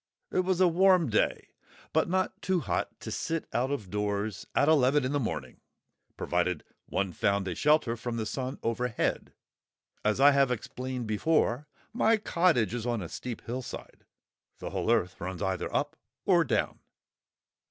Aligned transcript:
It 0.31 0.39
was 0.39 0.59
a 0.59 0.67
warm 0.67 1.11
day, 1.11 1.49
but 1.93 2.09
not 2.09 2.41
too 2.41 2.61
hot 2.61 2.99
to 3.01 3.11
sit 3.11 3.45
out 3.53 3.69
of 3.69 3.91
doors 3.91 4.47
at 4.55 4.67
eleven 4.67 5.05
in 5.05 5.11
the 5.11 5.19
morning, 5.19 5.59
provided 6.17 6.63
one 6.87 7.13
found 7.13 7.47
a 7.47 7.53
shelter 7.53 7.95
from 7.95 8.17
the 8.17 8.25
sun 8.25 8.57
overhead. 8.63 9.31
As 10.03 10.19
I 10.19 10.31
have 10.31 10.49
explained 10.49 11.05
before, 11.05 11.67
my 11.93 12.17
cottage 12.17 12.73
is 12.73 12.87
on 12.87 13.03
a 13.03 13.09
steep 13.09 13.41
hillside, 13.41 14.07
the 14.57 14.71
whole 14.71 14.89
earth 14.91 15.21
runs 15.21 15.43
either 15.43 15.71
up 15.71 15.95
or 16.25 16.43
down. 16.43 16.79